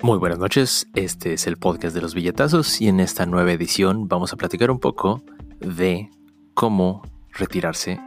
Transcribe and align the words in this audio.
Muy 0.00 0.18
buenas 0.18 0.38
noches, 0.38 0.86
este 0.94 1.32
es 1.32 1.48
el 1.48 1.56
podcast 1.56 1.92
de 1.92 2.00
los 2.00 2.14
billetazos 2.14 2.80
y 2.80 2.86
en 2.86 3.00
esta 3.00 3.26
nueva 3.26 3.50
edición 3.50 4.06
vamos 4.06 4.32
a 4.32 4.36
platicar 4.36 4.70
un 4.70 4.78
poco 4.78 5.24
de 5.58 6.08
cómo 6.54 7.02
retirarse 7.32 7.98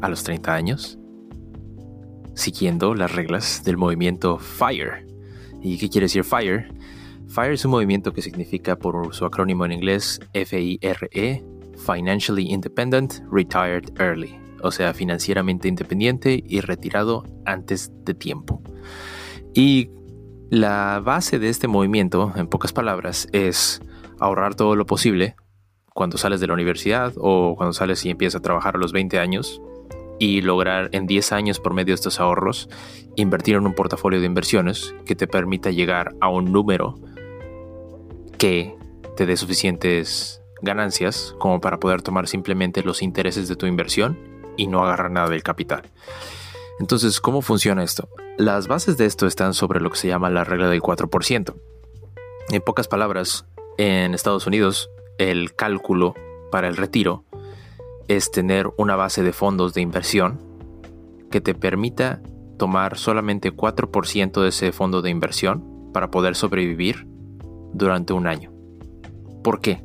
a 0.00 0.08
los 0.08 0.24
30 0.24 0.54
años 0.54 0.98
siguiendo 2.34 2.94
las 2.94 3.14
reglas 3.14 3.62
del 3.62 3.76
movimiento 3.76 4.38
FIRE. 4.38 5.06
¿Y 5.60 5.76
qué 5.76 5.90
quiere 5.90 6.06
decir 6.06 6.24
FIRE? 6.24 6.66
FIRE 7.28 7.52
es 7.52 7.64
un 7.66 7.72
movimiento 7.72 8.14
que 8.14 8.22
significa 8.22 8.76
por 8.76 9.14
su 9.14 9.26
acrónimo 9.26 9.66
en 9.66 9.72
inglés 9.72 10.20
F-I-R-E, 10.32 11.44
Financially 11.76 12.50
Independent 12.50 13.20
Retired 13.30 14.00
Early, 14.00 14.34
o 14.62 14.70
sea, 14.70 14.94
financieramente 14.94 15.68
independiente 15.68 16.42
y 16.46 16.60
retirado 16.60 17.22
antes 17.44 17.92
de 18.06 18.14
tiempo. 18.14 18.62
Y 19.52 19.90
la 20.50 21.00
base 21.04 21.38
de 21.38 21.48
este 21.48 21.68
movimiento, 21.68 22.32
en 22.36 22.46
pocas 22.46 22.72
palabras, 22.72 23.28
es 23.32 23.82
ahorrar 24.18 24.54
todo 24.54 24.76
lo 24.76 24.86
posible 24.86 25.36
cuando 25.92 26.18
sales 26.18 26.40
de 26.40 26.46
la 26.48 26.54
universidad 26.54 27.12
o 27.16 27.54
cuando 27.56 27.72
sales 27.72 28.04
y 28.04 28.10
empiezas 28.10 28.40
a 28.40 28.42
trabajar 28.42 28.76
a 28.76 28.78
los 28.78 28.92
20 28.92 29.18
años 29.18 29.60
y 30.18 30.42
lograr 30.42 30.90
en 30.92 31.06
10 31.06 31.32
años 31.32 31.60
por 31.60 31.74
medio 31.74 31.92
de 31.92 31.96
estos 31.96 32.20
ahorros 32.20 32.68
invertir 33.16 33.56
en 33.56 33.66
un 33.66 33.74
portafolio 33.74 34.20
de 34.20 34.26
inversiones 34.26 34.94
que 35.06 35.14
te 35.14 35.26
permita 35.26 35.70
llegar 35.70 36.14
a 36.20 36.28
un 36.28 36.52
número 36.52 36.94
que 38.38 38.76
te 39.16 39.26
dé 39.26 39.36
suficientes 39.36 40.42
ganancias 40.62 41.34
como 41.38 41.60
para 41.60 41.78
poder 41.78 42.02
tomar 42.02 42.26
simplemente 42.26 42.82
los 42.82 43.02
intereses 43.02 43.48
de 43.48 43.56
tu 43.56 43.66
inversión 43.66 44.18
y 44.56 44.66
no 44.66 44.84
agarrar 44.84 45.10
nada 45.10 45.28
del 45.28 45.42
capital. 45.42 45.82
Entonces, 46.80 47.20
¿cómo 47.20 47.42
funciona 47.42 47.82
esto? 47.82 48.08
Las 48.36 48.66
bases 48.66 48.96
de 48.96 49.06
esto 49.06 49.28
están 49.28 49.54
sobre 49.54 49.80
lo 49.80 49.90
que 49.90 49.96
se 49.96 50.08
llama 50.08 50.28
la 50.28 50.42
regla 50.42 50.68
del 50.68 50.82
4%. 50.82 51.54
En 52.50 52.62
pocas 52.62 52.88
palabras, 52.88 53.46
en 53.78 54.12
Estados 54.12 54.48
Unidos, 54.48 54.90
el 55.18 55.54
cálculo 55.54 56.14
para 56.50 56.66
el 56.66 56.76
retiro 56.76 57.24
es 58.08 58.32
tener 58.32 58.72
una 58.76 58.96
base 58.96 59.22
de 59.22 59.32
fondos 59.32 59.72
de 59.72 59.82
inversión 59.82 60.42
que 61.30 61.40
te 61.40 61.54
permita 61.54 62.22
tomar 62.58 62.98
solamente 62.98 63.52
4% 63.52 64.42
de 64.42 64.48
ese 64.48 64.72
fondo 64.72 65.00
de 65.00 65.10
inversión 65.10 65.92
para 65.92 66.10
poder 66.10 66.34
sobrevivir 66.34 67.06
durante 67.72 68.14
un 68.14 68.26
año. 68.26 68.52
¿Por 69.44 69.60
qué? 69.60 69.84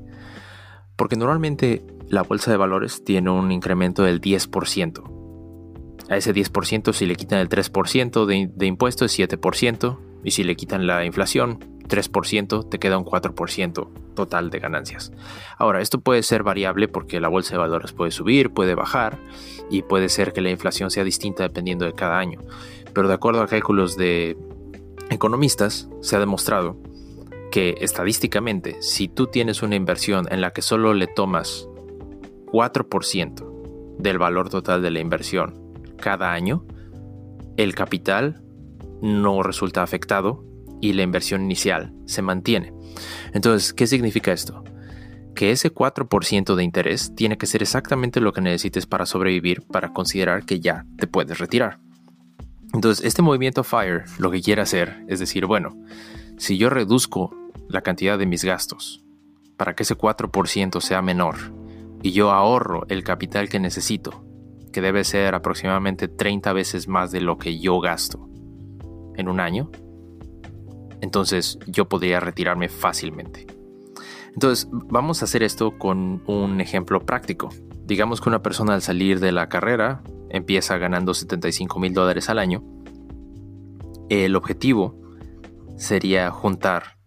Porque 0.96 1.16
normalmente 1.16 1.86
la 2.08 2.24
bolsa 2.24 2.50
de 2.50 2.58
valores 2.58 3.04
tiene 3.04 3.30
un 3.30 3.52
incremento 3.52 4.02
del 4.02 4.22
10%. 4.22 5.19
A 6.10 6.18
ese 6.18 6.34
10% 6.34 6.94
si 6.94 7.06
le 7.06 7.16
quitan 7.16 7.40
el 7.40 7.50
3% 7.50 8.26
de, 8.26 8.50
de 8.54 8.66
impuesto 8.66 9.06
es 9.06 9.18
7%, 9.18 9.98
y 10.24 10.32
si 10.32 10.44
le 10.44 10.56
quitan 10.56 10.88
la 10.88 11.06
inflación 11.06 11.60
3%, 11.90 12.70
te 12.70 12.80
queda 12.80 12.98
un 12.98 13.06
4% 13.06 14.14
total 14.14 14.50
de 14.50 14.60
ganancias. 14.60 15.12
Ahora, 15.58 15.82
esto 15.82 16.00
puede 16.00 16.24
ser 16.24 16.44
variable 16.44 16.88
porque 16.88 17.20
la 17.20 17.28
bolsa 17.28 17.54
de 17.54 17.60
valores 17.60 17.92
puede 17.94 18.12
subir, 18.12 18.52
puede 18.52 18.76
bajar 18.76 19.18
y 19.70 19.82
puede 19.82 20.10
ser 20.10 20.32
que 20.32 20.42
la 20.42 20.52
inflación 20.52 20.92
sea 20.92 21.04
distinta 21.04 21.44
dependiendo 21.44 21.86
de 21.86 21.94
cada 21.94 22.20
año. 22.20 22.40
Pero 22.94 23.08
de 23.08 23.14
acuerdo 23.16 23.42
a 23.42 23.48
cálculos 23.48 23.98
de 23.98 24.38
economistas, 25.10 25.90
se 26.02 26.16
ha 26.16 26.20
demostrado 26.20 26.78
que 27.52 27.76
estadísticamente, 27.82 28.82
si 28.82 29.08
tú 29.08 29.28
tienes 29.28 29.64
una 29.64 29.76
inversión 29.76 30.28
en 30.32 30.42
la 30.42 30.52
que 30.52 30.62
solo 30.62 30.94
le 30.94 31.08
tomas 31.08 31.68
4% 32.52 33.98
del 33.98 34.18
valor 34.20 34.50
total 34.50 34.82
de 34.84 34.92
la 34.92 35.00
inversión 35.00 35.59
cada 36.00 36.34
año, 36.34 36.66
el 37.58 37.76
capital 37.76 38.42
no 39.02 39.44
resulta 39.44 39.84
afectado 39.84 40.44
y 40.82 40.94
la 40.94 41.04
inversión 41.04 41.44
inicial 41.44 41.94
se 42.06 42.22
mantiene. 42.22 42.74
Entonces, 43.34 43.74
¿qué 43.74 43.88
significa 43.88 44.32
esto? 44.32 44.64
Que 45.36 45.52
ese 45.52 45.74
4% 45.74 46.56
de 46.56 46.64
interés 46.64 47.14
tiene 47.16 47.38
que 47.38 47.46
ser 47.46 47.62
exactamente 47.62 48.20
lo 48.20 48.34
que 48.34 48.42
necesites 48.42 48.86
para 48.86 49.06
sobrevivir 49.06 49.62
para 49.62 49.94
considerar 49.94 50.46
que 50.46 50.60
ya 50.60 50.86
te 50.98 51.08
puedes 51.08 51.40
retirar. 51.40 51.80
Entonces, 52.74 53.06
este 53.06 53.22
movimiento 53.22 53.64
FIRE 53.64 54.04
lo 54.20 54.32
que 54.32 54.42
quiere 54.42 54.62
hacer 54.62 55.04
es 55.08 55.20
decir, 55.20 55.46
bueno, 55.46 55.76
si 56.38 56.58
yo 56.58 56.70
reduzco 56.70 57.36
la 57.68 57.82
cantidad 57.82 58.18
de 58.18 58.26
mis 58.26 58.44
gastos 58.44 59.04
para 59.58 59.76
que 59.76 59.84
ese 59.84 59.98
4% 59.98 60.80
sea 60.82 61.02
menor 61.02 61.36
y 62.02 62.12
yo 62.12 62.32
ahorro 62.32 62.86
el 62.88 63.04
capital 63.04 63.50
que 63.50 63.60
necesito 63.60 64.24
que 64.72 64.82
debe 64.82 65.04
ser 65.04 65.36
aproximadamente 65.36 66.08
30 66.08 66.54
veces 66.54 66.88
más 66.88 67.12
de 67.12 67.22
lo 67.22 67.38
que 67.38 67.60
yo 67.60 67.80
gasto 67.80 68.30
en 69.16 69.28
un 69.28 69.40
año, 69.40 69.72
entonces 71.02 71.60
yo 71.68 71.88
podría 71.88 72.20
retirarme 72.20 72.70
fácilmente. 72.70 73.48
Entonces, 74.34 74.70
vamos 74.72 75.22
a 75.22 75.26
hacer 75.26 75.44
esto 75.44 75.78
con 75.78 76.24
un 76.28 76.62
ejemplo 76.62 77.06
práctico. 77.06 77.50
Digamos 77.86 78.22
que 78.22 78.30
una 78.30 78.42
persona 78.42 78.74
al 78.74 78.82
salir 78.82 79.20
de 79.20 79.32
la 79.32 79.50
carrera 79.50 80.04
empieza 80.30 80.78
ganando 80.78 81.14
75 81.14 81.80
mil 81.80 81.94
dólares 81.94 82.30
al 82.30 82.40
año. 82.40 82.64
El 84.10 84.36
objetivo 84.36 84.96
sería 85.78 86.30
juntar 86.32 86.98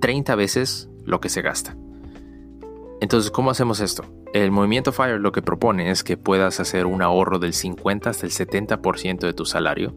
30 0.00 0.34
veces 0.36 0.88
lo 1.04 1.20
que 1.20 1.28
se 1.28 1.42
gasta. 1.42 1.76
Entonces, 3.00 3.30
¿cómo 3.30 3.50
hacemos 3.50 3.80
esto? 3.80 4.04
El 4.34 4.50
movimiento 4.50 4.92
FIRE 4.92 5.18
lo 5.18 5.32
que 5.32 5.40
propone 5.40 5.90
es 5.90 6.04
que 6.04 6.18
puedas 6.18 6.60
hacer 6.60 6.86
un 6.86 7.00
ahorro 7.00 7.38
del 7.38 7.54
50 7.54 8.10
hasta 8.10 8.26
el 8.26 8.32
70% 8.32 9.20
de 9.20 9.32
tu 9.32 9.46
salario 9.46 9.94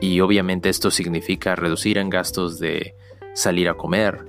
y 0.00 0.18
obviamente 0.20 0.68
esto 0.68 0.90
significa 0.90 1.54
reducir 1.54 1.96
en 1.96 2.10
gastos 2.10 2.58
de 2.58 2.96
salir 3.34 3.68
a 3.68 3.74
comer, 3.74 4.24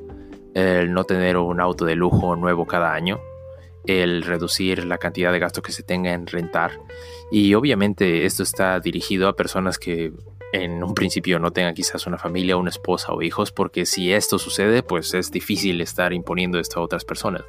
el 0.53 0.93
no 0.93 1.03
tener 1.03 1.37
un 1.37 1.59
auto 1.59 1.83
de 1.85 1.95
lujo 1.95 2.35
nuevo 2.35 2.67
cada 2.67 2.93
año, 2.93 3.19
el 3.85 4.21
reducir 4.21 4.85
la 4.85 4.99
cantidad 4.99 5.31
de 5.31 5.39
gasto 5.39 5.63
que 5.63 5.71
se 5.71 5.81
tenga 5.81 6.13
en 6.13 6.27
rentar 6.27 6.79
y 7.31 7.55
obviamente 7.55 8.25
esto 8.25 8.43
está 8.43 8.79
dirigido 8.79 9.27
a 9.27 9.35
personas 9.35 9.79
que 9.79 10.13
en 10.53 10.83
un 10.83 10.93
principio 10.93 11.39
no 11.39 11.51
tengan 11.51 11.73
quizás 11.73 12.05
una 12.05 12.19
familia, 12.19 12.57
una 12.57 12.69
esposa 12.69 13.11
o 13.11 13.23
hijos, 13.23 13.51
porque 13.51 13.87
si 13.87 14.13
esto 14.13 14.37
sucede, 14.37 14.83
pues 14.83 15.15
es 15.15 15.31
difícil 15.31 15.81
estar 15.81 16.13
imponiendo 16.13 16.59
esto 16.59 16.79
a 16.79 16.83
otras 16.83 17.03
personas. 17.03 17.41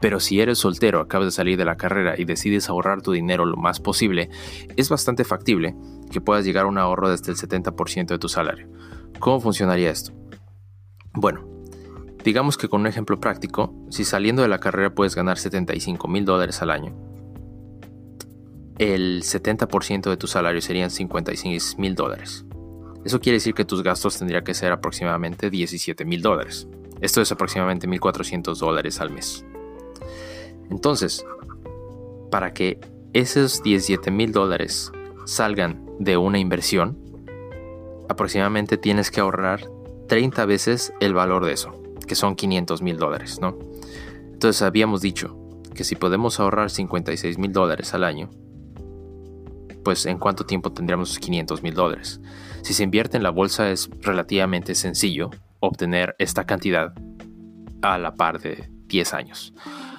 Pero 0.00 0.18
si 0.18 0.40
eres 0.40 0.58
soltero, 0.58 1.00
acabas 1.00 1.26
de 1.26 1.32
salir 1.32 1.58
de 1.58 1.64
la 1.64 1.76
carrera 1.76 2.14
y 2.18 2.24
decides 2.24 2.68
ahorrar 2.68 3.02
tu 3.02 3.12
dinero 3.12 3.44
lo 3.44 3.56
más 3.56 3.80
posible, 3.80 4.30
es 4.76 4.88
bastante 4.88 5.24
factible 5.24 5.74
que 6.10 6.20
puedas 6.20 6.44
llegar 6.44 6.64
a 6.64 6.68
un 6.68 6.78
ahorro 6.78 7.08
de 7.08 7.14
hasta 7.14 7.30
el 7.30 7.36
70% 7.36 8.06
de 8.06 8.18
tu 8.18 8.28
salario. 8.28 8.68
¿Cómo 9.18 9.40
funcionaría 9.40 9.90
esto? 9.90 10.12
Bueno, 11.12 11.46
digamos 12.24 12.56
que 12.56 12.68
con 12.68 12.80
un 12.80 12.86
ejemplo 12.86 13.20
práctico, 13.20 13.74
si 13.90 14.04
saliendo 14.04 14.42
de 14.42 14.48
la 14.48 14.58
carrera 14.58 14.94
puedes 14.94 15.14
ganar 15.14 15.38
75 15.38 16.08
mil 16.08 16.24
dólares 16.24 16.62
al 16.62 16.70
año, 16.70 16.94
el 18.78 19.22
70% 19.22 20.08
de 20.08 20.16
tu 20.16 20.26
salario 20.26 20.62
serían 20.62 20.90
56 20.90 21.78
mil 21.78 21.94
dólares. 21.94 22.46
Eso 23.04 23.20
quiere 23.20 23.36
decir 23.36 23.52
que 23.52 23.66
tus 23.66 23.82
gastos 23.82 24.18
tendrían 24.18 24.44
que 24.44 24.54
ser 24.54 24.72
aproximadamente 24.72 25.50
17 25.50 26.04
mil 26.06 26.22
dólares. 26.22 26.66
Esto 27.00 27.20
es 27.20 27.32
aproximadamente 27.32 27.88
1.400 27.88 28.56
dólares 28.56 29.00
al 29.00 29.10
mes. 29.10 29.44
Entonces, 30.70 31.24
para 32.30 32.52
que 32.52 32.80
esos 33.12 33.62
17 33.62 34.10
mil 34.10 34.32
dólares 34.32 34.92
salgan 35.26 35.84
de 35.98 36.16
una 36.16 36.38
inversión, 36.38 36.98
aproximadamente 38.08 38.76
tienes 38.76 39.10
que 39.10 39.20
ahorrar 39.20 39.68
30 40.08 40.44
veces 40.46 40.92
el 41.00 41.14
valor 41.14 41.44
de 41.44 41.52
eso, 41.52 41.72
que 42.06 42.14
son 42.14 42.34
500 42.34 42.82
mil 42.82 42.96
dólares, 42.96 43.40
¿no? 43.40 43.58
Entonces 44.32 44.62
habíamos 44.62 45.00
dicho 45.00 45.36
que 45.74 45.84
si 45.84 45.96
podemos 45.96 46.40
ahorrar 46.40 46.70
56 46.70 47.38
mil 47.38 47.52
dólares 47.52 47.94
al 47.94 48.04
año, 48.04 48.30
pues 49.84 50.06
en 50.06 50.18
cuánto 50.18 50.44
tiempo 50.44 50.72
tendríamos 50.72 51.18
500 51.18 51.62
mil 51.62 51.74
dólares. 51.74 52.20
Si 52.62 52.74
se 52.74 52.82
invierte 52.82 53.16
en 53.16 53.22
la 53.22 53.30
bolsa 53.30 53.70
es 53.70 53.88
relativamente 54.00 54.74
sencillo 54.74 55.30
obtener 55.60 56.16
esta 56.18 56.44
cantidad 56.44 56.92
a 57.82 57.98
la 57.98 58.14
par 58.14 58.40
de 58.40 58.70
10 58.90 59.14
años. 59.14 59.54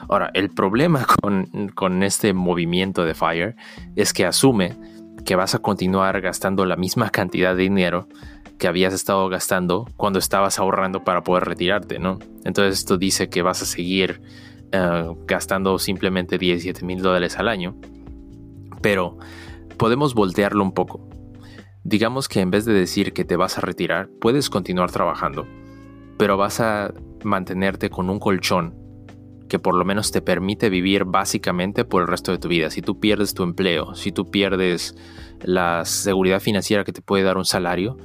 Ahora, 0.08 0.30
el 0.34 0.50
problema 0.50 1.08
con, 1.76 2.04
este 2.04 2.34
movimiento 2.34 3.06
de 3.06 3.16
FIRE 3.16 3.56
es 3.96 4.14
que 4.14 4.26
asume 4.26 4.76
que 5.26 5.36
vas 5.36 5.56
a 5.56 5.60
continuar 5.60 6.20
gastando 6.22 6.66
la 6.66 6.76
misma 6.76 7.10
cantidad 7.10 7.56
de 7.56 7.64
dinero 7.64 8.08
que 8.58 8.68
habías 8.68 8.94
estado 8.94 9.28
gastando 9.30 9.88
cuando 9.98 10.20
estabas 10.20 10.60
ahorrando 10.60 11.04
para 11.04 11.24
poder 11.24 11.46
retirarte, 11.46 11.98
¿no? 11.98 12.20
Entonces 12.44 12.80
esto 12.80 12.98
dice 12.98 13.30
que 13.30 13.42
vas 13.42 13.62
a 13.62 13.66
seguir 13.66 14.22
eh, 14.72 15.08
gastando 15.26 15.80
simplemente 15.80 16.38
17 16.38 16.86
mil 16.86 17.02
dólares 17.02 17.38
al 17.38 17.48
año, 17.48 17.76
pero 18.82 19.18
podemos 19.78 20.14
voltearlo 20.14 20.64
un 20.64 20.74
poco. 20.74 21.08
Digamos 21.84 22.28
que 22.28 22.42
en 22.42 22.52
vez 22.52 22.66
de 22.66 22.74
decir 22.74 23.14
que 23.14 23.26
te 23.26 23.36
vas 23.36 23.58
a 23.58 23.62
retirar, 23.62 24.10
puedes 24.20 24.50
continuar 24.50 24.92
trabajando, 24.92 25.48
pero 26.18 26.38
vas 26.38 26.60
a 26.60 26.94
mantenerte 27.24 27.90
con 27.90 28.10
un 28.10 28.20
colchón 28.20 28.81
que 29.52 29.60
por 29.60 29.76
lo 29.76 29.84
menos 29.84 30.14
te 30.14 30.22
permite 30.22 30.70
vivir 30.70 31.04
básicamente 31.04 31.84
por 31.84 32.04
el 32.04 32.08
resto 32.08 32.32
de 32.32 32.38
tu 32.38 32.48
vida. 32.48 32.70
Si 32.70 32.82
tú 32.82 33.02
pierdes 33.02 33.34
tu 33.34 33.44
empleo, 33.44 33.96
si 33.96 34.14
tú 34.14 34.32
pierdes 34.32 34.96
la 35.42 35.84
seguridad 35.84 36.40
financiera 36.40 36.86
que 36.86 36.94
te 36.94 37.02
puede 37.02 37.26
dar 37.26 37.36
un 37.36 37.44
salario, 37.44 37.98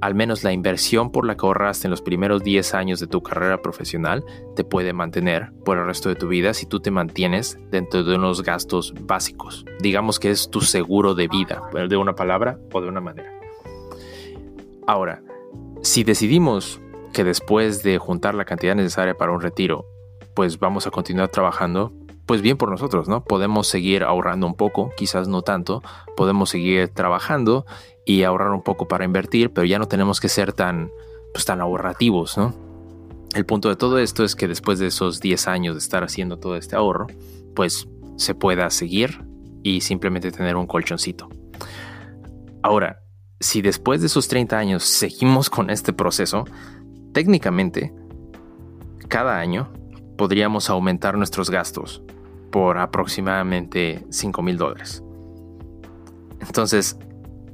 al 0.00 0.14
menos 0.14 0.42
la 0.42 0.54
inversión 0.54 1.12
por 1.12 1.26
la 1.26 1.36
que 1.36 1.44
ahorraste 1.44 1.86
en 1.86 1.90
los 1.90 2.00
primeros 2.00 2.42
10 2.42 2.72
años 2.72 2.98
de 2.98 3.06
tu 3.06 3.22
carrera 3.22 3.60
profesional 3.60 4.24
te 4.56 4.64
puede 4.64 4.94
mantener 4.94 5.52
por 5.66 5.76
el 5.76 5.84
resto 5.84 6.08
de 6.08 6.14
tu 6.14 6.28
vida 6.28 6.54
si 6.54 6.64
tú 6.64 6.80
te 6.80 6.90
mantienes 6.90 7.58
dentro 7.70 8.02
de 8.02 8.16
unos 8.16 8.42
gastos 8.42 8.94
básicos. 9.02 9.66
Digamos 9.80 10.18
que 10.18 10.30
es 10.30 10.48
tu 10.48 10.62
seguro 10.62 11.14
de 11.14 11.28
vida, 11.28 11.60
de 11.74 11.96
una 11.98 12.14
palabra 12.14 12.58
o 12.72 12.80
de 12.80 12.88
una 12.88 13.02
manera. 13.02 13.30
Ahora, 14.86 15.22
si 15.82 16.04
decidimos 16.04 16.80
que 17.12 17.22
después 17.22 17.82
de 17.82 17.98
juntar 17.98 18.34
la 18.34 18.46
cantidad 18.46 18.74
necesaria 18.74 19.12
para 19.12 19.32
un 19.32 19.42
retiro, 19.42 19.90
pues 20.34 20.58
vamos 20.58 20.86
a 20.86 20.90
continuar 20.90 21.28
trabajando, 21.28 21.92
pues 22.26 22.42
bien 22.42 22.56
por 22.56 22.70
nosotros, 22.70 23.08
¿no? 23.08 23.24
Podemos 23.24 23.66
seguir 23.66 24.02
ahorrando 24.02 24.46
un 24.46 24.54
poco, 24.54 24.90
quizás 24.96 25.28
no 25.28 25.42
tanto, 25.42 25.82
podemos 26.16 26.50
seguir 26.50 26.88
trabajando 26.88 27.66
y 28.04 28.22
ahorrar 28.22 28.50
un 28.50 28.62
poco 28.62 28.88
para 28.88 29.04
invertir, 29.04 29.52
pero 29.52 29.66
ya 29.66 29.78
no 29.78 29.86
tenemos 29.86 30.20
que 30.20 30.28
ser 30.28 30.52
tan, 30.52 30.90
pues, 31.32 31.44
tan 31.44 31.60
ahorrativos, 31.60 32.36
¿no? 32.36 32.54
El 33.34 33.46
punto 33.46 33.68
de 33.68 33.76
todo 33.76 33.98
esto 33.98 34.24
es 34.24 34.36
que 34.36 34.46
después 34.46 34.78
de 34.78 34.86
esos 34.86 35.20
10 35.20 35.48
años 35.48 35.74
de 35.74 35.80
estar 35.80 36.04
haciendo 36.04 36.38
todo 36.38 36.56
este 36.56 36.76
ahorro, 36.76 37.08
pues 37.54 37.88
se 38.16 38.34
pueda 38.34 38.70
seguir 38.70 39.24
y 39.62 39.80
simplemente 39.80 40.30
tener 40.30 40.56
un 40.56 40.66
colchoncito. 40.66 41.28
Ahora, 42.62 43.00
si 43.40 43.60
después 43.60 44.00
de 44.00 44.06
esos 44.06 44.28
30 44.28 44.56
años 44.56 44.84
seguimos 44.84 45.50
con 45.50 45.68
este 45.68 45.92
proceso, 45.92 46.44
técnicamente, 47.12 47.92
cada 49.08 49.38
año 49.38 49.72
podríamos 50.16 50.70
aumentar 50.70 51.16
nuestros 51.16 51.50
gastos 51.50 52.02
por 52.50 52.78
aproximadamente 52.78 54.04
5 54.10 54.42
mil 54.42 54.56
dólares. 54.56 55.02
Entonces, 56.40 56.98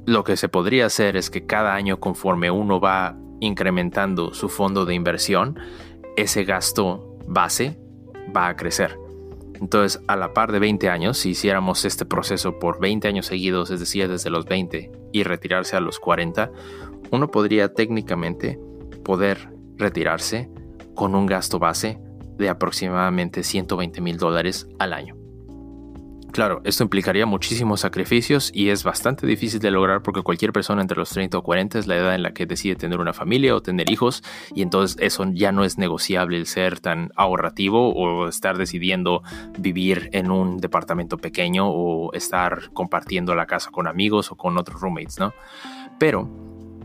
lo 0.06 0.24
que 0.24 0.36
se 0.36 0.48
podría 0.48 0.86
hacer 0.86 1.16
es 1.16 1.30
que 1.30 1.46
cada 1.46 1.74
año 1.74 2.00
conforme 2.00 2.50
uno 2.50 2.80
va 2.80 3.16
incrementando 3.40 4.34
su 4.34 4.48
fondo 4.48 4.84
de 4.84 4.94
inversión, 4.94 5.58
ese 6.16 6.44
gasto 6.44 7.16
base 7.26 7.78
va 8.34 8.48
a 8.48 8.56
crecer. 8.56 8.98
Entonces, 9.60 10.02
a 10.08 10.16
la 10.16 10.32
par 10.32 10.52
de 10.52 10.58
20 10.58 10.88
años, 10.88 11.18
si 11.18 11.30
hiciéramos 11.30 11.84
este 11.84 12.06
proceso 12.06 12.58
por 12.58 12.80
20 12.80 13.08
años 13.08 13.26
seguidos, 13.26 13.70
es 13.70 13.80
decir, 13.80 14.08
desde 14.08 14.30
los 14.30 14.46
20 14.46 14.90
y 15.12 15.22
retirarse 15.22 15.76
a 15.76 15.80
los 15.80 15.98
40, 15.98 16.50
uno 17.10 17.30
podría 17.30 17.72
técnicamente 17.74 18.58
poder 19.04 19.50
retirarse 19.76 20.50
con 20.94 21.14
un 21.14 21.26
gasto 21.26 21.58
base 21.58 22.00
de 22.40 22.48
aproximadamente 22.48 23.44
120 23.44 24.00
mil 24.00 24.16
dólares 24.16 24.66
al 24.80 24.92
año. 24.92 25.20
Claro, 26.32 26.60
esto 26.64 26.84
implicaría 26.84 27.26
muchísimos 27.26 27.80
sacrificios 27.80 28.52
y 28.54 28.68
es 28.68 28.84
bastante 28.84 29.26
difícil 29.26 29.58
de 29.58 29.72
lograr 29.72 30.02
porque 30.02 30.22
cualquier 30.22 30.52
persona 30.52 30.80
entre 30.80 30.96
los 30.96 31.10
30 31.10 31.36
o 31.38 31.42
40 31.42 31.78
es 31.80 31.88
la 31.88 31.96
edad 31.96 32.14
en 32.14 32.22
la 32.22 32.32
que 32.32 32.46
decide 32.46 32.76
tener 32.76 33.00
una 33.00 33.12
familia 33.12 33.54
o 33.54 33.62
tener 33.62 33.90
hijos 33.90 34.22
y 34.54 34.62
entonces 34.62 34.96
eso 35.00 35.24
ya 35.32 35.50
no 35.50 35.64
es 35.64 35.76
negociable 35.76 36.36
el 36.36 36.46
ser 36.46 36.78
tan 36.78 37.10
ahorrativo 37.16 37.92
o 37.92 38.28
estar 38.28 38.56
decidiendo 38.58 39.22
vivir 39.58 40.08
en 40.12 40.30
un 40.30 40.58
departamento 40.58 41.16
pequeño 41.16 41.68
o 41.68 42.12
estar 42.12 42.70
compartiendo 42.72 43.34
la 43.34 43.46
casa 43.46 43.70
con 43.72 43.88
amigos 43.88 44.30
o 44.30 44.36
con 44.36 44.56
otros 44.56 44.80
roommates, 44.80 45.18
¿no? 45.18 45.34
Pero, 45.98 46.30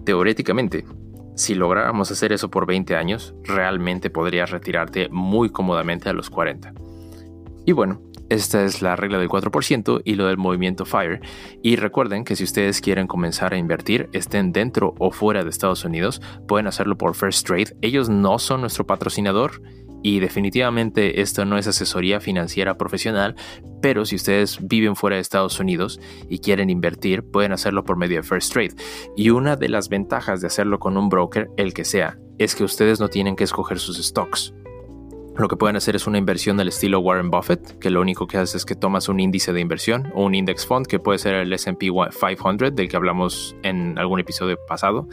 teóricamente, 0.06 0.86
si 1.36 1.56
lográramos 1.56 2.12
hacer 2.12 2.32
eso 2.32 2.50
por 2.50 2.66
20 2.66 2.96
años, 2.96 3.36
realmente 3.44 4.10
podrías 4.10 4.52
retirarte 4.52 5.10
muy 5.10 5.50
cómodamente 5.50 6.10
a 6.10 6.14
los 6.14 6.30
40. 6.30 6.74
Y 7.66 7.72
bueno, 7.72 8.02
esta 8.30 8.64
es 8.64 8.82
la 8.82 8.96
regla 8.96 9.20
del 9.20 9.30
4% 9.30 10.02
y 10.04 10.16
lo 10.16 10.28
del 10.28 10.38
movimiento 10.38 10.86
FIRE. 10.86 11.20
Y 11.62 11.76
recuerden 11.76 12.24
que 12.24 12.36
si 12.36 12.44
ustedes 12.44 12.82
quieren 12.82 13.06
comenzar 13.06 13.54
a 13.54 13.58
invertir, 13.58 14.10
estén 14.14 14.52
dentro 14.52 14.96
o 14.98 15.12
fuera 15.12 15.44
de 15.44 15.50
Estados 15.50 15.86
Unidos, 15.86 16.22
pueden 16.48 16.68
hacerlo 16.68 16.98
por 16.98 17.16
First 17.16 17.46
Trade. 17.46 17.78
Ellos 17.82 18.10
no 18.10 18.40
son 18.40 18.62
nuestro 18.62 18.88
patrocinador 18.88 19.62
y 20.06 20.20
definitivamente 20.20 21.22
esto 21.22 21.46
no 21.46 21.58
es 21.58 21.66
asesoría 21.66 22.20
financiera 22.20 22.78
profesional, 22.78 23.36
pero 23.82 24.06
si 24.06 24.18
ustedes 24.18 24.60
viven 24.62 24.96
fuera 24.96 25.16
de 25.16 25.24
Estados 25.24 25.60
Unidos 25.60 26.00
y 26.30 26.38
quieren 26.38 26.70
invertir, 26.70 27.24
pueden 27.24 27.54
hacerlo 27.54 27.86
por 27.86 27.98
medio 27.98 28.18
de 28.18 28.22
First 28.22 28.54
Trade. 28.54 28.76
Y 29.18 29.32
una 29.32 29.56
de 29.56 29.68
las 29.68 29.90
ventajas 29.90 30.42
de 30.42 30.48
hacerlo 30.48 30.78
con 30.78 30.96
un 30.96 31.10
broker, 31.10 31.50
el 31.58 31.74
que 31.74 31.86
sea, 31.86 32.20
es 32.38 32.54
que 32.54 32.64
ustedes 32.64 33.00
no 33.00 33.08
tienen 33.08 33.36
que 33.36 33.46
escoger 33.46 33.80
sus 33.80 33.98
stocks. 33.98 34.54
Lo 35.38 35.50
que 35.50 35.58
pueden 35.58 35.76
hacer 35.76 35.98
es 35.98 36.08
una 36.08 36.18
inversión 36.18 36.56
del 36.56 36.70
estilo 36.70 37.02
Warren 37.02 37.30
Buffett, 37.30 37.78
que 37.80 37.90
lo 37.90 38.00
único 38.00 38.26
que 38.26 38.38
hace 38.38 38.56
es 38.56 38.64
que 38.64 38.74
tomas 38.74 39.10
un 39.10 39.20
índice 39.20 39.52
de 39.52 39.60
inversión 39.60 40.10
o 40.16 40.24
un 40.24 40.34
index 40.34 40.66
fund, 40.66 40.88
que 40.88 40.98
puede 40.98 41.20
ser 41.20 41.36
el 41.36 41.52
SP 41.52 41.92
500, 41.92 42.74
del 42.74 42.88
que 42.88 42.96
hablamos 42.96 43.54
en 43.62 44.00
algún 44.00 44.22
episodio 44.22 44.58
pasado, 44.66 45.10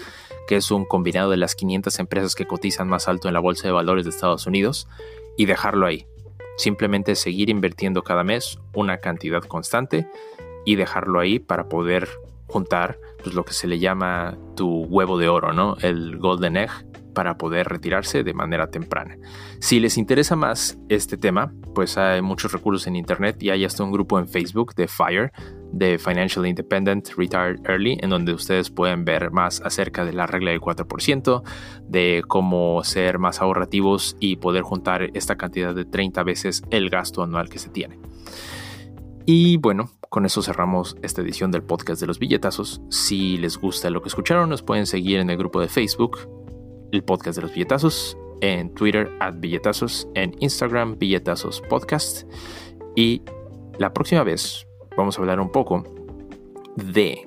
que 0.47 0.55
es 0.55 0.71
un 0.71 0.85
combinado 0.85 1.29
de 1.29 1.39
las 1.39 1.57
500 1.57 1.99
empresas 1.99 2.37
que 2.37 2.47
cotizan 2.47 2.89
más 2.89 3.09
alto 3.09 3.27
en 3.27 3.35
la 3.35 3.41
bolsa 3.41 3.67
de 3.67 3.73
valores 3.73 4.05
de 4.05 4.11
Estados 4.11 4.47
Unidos, 4.47 4.87
y 5.37 5.47
dejarlo 5.47 5.87
ahí. 5.87 6.07
Simplemente 6.57 7.17
seguir 7.17 7.51
invirtiendo 7.51 8.05
cada 8.05 8.23
mes 8.23 8.61
una 8.75 8.99
cantidad 8.99 9.43
constante 9.43 10.07
y 10.65 10.77
dejarlo 10.77 11.19
ahí 11.19 11.41
para 11.41 11.69
poder 11.69 12.09
juntar 12.47 13.01
pues, 13.25 13.35
lo 13.35 13.45
que 13.45 13.55
se 13.55 13.67
le 13.67 13.81
llama 13.81 14.39
tu 14.55 14.85
huevo 14.85 15.19
de 15.19 15.29
oro, 15.29 15.53
¿no? 15.53 15.77
El 15.81 16.19
golden 16.19 16.59
egg 16.59 16.71
para 17.15 17.37
poder 17.37 17.69
retirarse 17.69 18.23
de 18.23 18.35
manera 18.35 18.71
temprana. 18.71 19.17
Si 19.61 19.81
les 19.81 19.99
interesa 19.99 20.37
más 20.37 20.79
este 20.89 21.17
tema, 21.17 21.53
pues 21.75 21.99
hay 21.99 22.23
muchos 22.23 22.53
recursos 22.53 22.87
en 22.87 22.97
internet 22.97 23.43
y 23.43 23.51
hay 23.51 23.65
hasta 23.65 23.85
un 23.85 23.93
grupo 23.93 24.19
en 24.19 24.29
Facebook 24.29 24.75
de 24.75 24.89
FIRE, 24.89 25.33
de 25.73 25.99
Financial 25.99 26.47
Independent 26.47 27.09
Retired 27.17 27.61
Early, 27.65 27.99
en 28.01 28.11
donde 28.11 28.33
ustedes 28.35 28.71
pueden 28.71 29.05
ver 29.05 29.31
más 29.31 29.61
acerca 29.63 30.05
de 30.05 30.13
la 30.13 30.27
regla 30.27 30.51
del 30.51 30.61
4%, 30.61 31.43
de 31.89 32.23
cómo 32.29 32.85
ser 32.85 33.19
más 33.19 33.41
ahorrativos 33.41 34.17
y 34.21 34.37
poder 34.37 34.63
juntar 34.63 35.11
esta 35.15 35.37
cantidad 35.37 35.75
de 35.75 35.85
30 35.85 36.23
veces 36.23 36.63
el 36.71 36.91
gasto 36.91 37.23
anual 37.23 37.49
que 37.49 37.59
se 37.59 37.71
tiene. 37.71 37.99
Y 39.25 39.57
bueno, 39.57 39.91
con 40.09 40.27
eso 40.27 40.43
cerramos 40.43 40.97
esta 41.03 41.23
edición 41.23 41.51
del 41.51 41.63
podcast 41.63 42.01
de 42.01 42.07
los 42.07 42.19
billetazos. 42.19 42.83
Si 42.91 43.39
les 43.39 43.57
gusta 43.57 43.89
lo 43.89 44.03
que 44.03 44.09
escucharon, 44.09 44.51
nos 44.51 44.63
pueden 44.63 44.87
seguir 44.87 45.21
en 45.21 45.31
el 45.31 45.39
grupo 45.39 45.61
de 45.61 45.69
Facebook 45.69 46.19
el 46.93 47.03
podcast 47.03 47.37
de 47.37 47.43
los 47.43 47.53
billetazos, 47.53 48.17
en 48.41 48.73
Twitter 48.75 49.11
at 49.21 49.35
billetazos, 49.39 50.09
en 50.15 50.35
Instagram 50.41 50.99
billetazos 50.99 51.61
podcast. 51.63 52.25
Y 52.95 53.23
la 53.79 53.93
próxima 53.93 54.23
vez 54.23 54.67
vamos 54.97 55.17
a 55.17 55.21
hablar 55.21 55.41
un 55.41 55.51
poco 55.51 55.85
de 56.77 57.27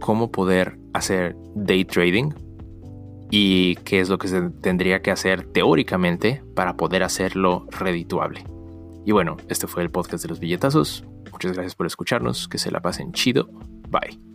cómo 0.00 0.30
poder 0.30 0.78
hacer 0.92 1.36
day 1.54 1.84
trading 1.84 2.32
y 3.30 3.76
qué 3.76 4.00
es 4.00 4.08
lo 4.08 4.18
que 4.18 4.28
se 4.28 4.50
tendría 4.60 5.02
que 5.02 5.10
hacer 5.10 5.44
teóricamente 5.52 6.42
para 6.54 6.76
poder 6.76 7.02
hacerlo 7.02 7.66
redituable. 7.70 8.44
Y 9.04 9.12
bueno, 9.12 9.36
este 9.48 9.66
fue 9.66 9.82
el 9.82 9.90
podcast 9.90 10.22
de 10.24 10.30
los 10.30 10.40
billetazos. 10.40 11.04
Muchas 11.30 11.52
gracias 11.52 11.74
por 11.74 11.86
escucharnos, 11.86 12.48
que 12.48 12.58
se 12.58 12.70
la 12.70 12.80
pasen 12.80 13.12
chido. 13.12 13.48
Bye. 13.90 14.33